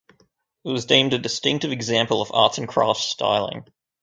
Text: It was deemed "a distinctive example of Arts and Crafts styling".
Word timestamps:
It 0.65 0.69
was 0.71 0.87
deemed 0.87 1.13
"a 1.13 1.19
distinctive 1.19 1.71
example 1.71 2.23
of 2.23 2.31
Arts 2.33 2.57
and 2.57 2.67
Crafts 2.67 3.03
styling". 3.03 3.67